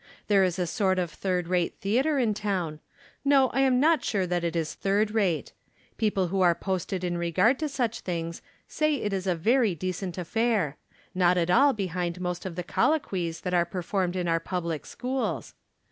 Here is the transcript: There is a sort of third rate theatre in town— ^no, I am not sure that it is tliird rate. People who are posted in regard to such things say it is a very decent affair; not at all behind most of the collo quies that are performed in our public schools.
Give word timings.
There 0.29 0.43
is 0.43 0.57
a 0.57 0.65
sort 0.65 0.97
of 0.97 1.11
third 1.11 1.47
rate 1.47 1.75
theatre 1.79 2.17
in 2.17 2.33
town— 2.33 2.79
^no, 3.23 3.51
I 3.53 3.61
am 3.61 3.79
not 3.79 4.03
sure 4.03 4.25
that 4.25 4.43
it 4.43 4.55
is 4.55 4.75
tliird 4.83 5.13
rate. 5.13 5.53
People 5.97 6.29
who 6.29 6.41
are 6.41 6.55
posted 6.55 7.03
in 7.03 7.19
regard 7.19 7.59
to 7.59 7.69
such 7.69 7.99
things 7.99 8.41
say 8.67 8.95
it 8.95 9.13
is 9.13 9.27
a 9.27 9.35
very 9.35 9.75
decent 9.75 10.17
affair; 10.17 10.77
not 11.13 11.37
at 11.37 11.51
all 11.51 11.71
behind 11.73 12.19
most 12.19 12.47
of 12.47 12.55
the 12.55 12.63
collo 12.63 12.97
quies 12.97 13.41
that 13.41 13.53
are 13.53 13.63
performed 13.63 14.15
in 14.15 14.27
our 14.27 14.39
public 14.39 14.87
schools. 14.87 15.53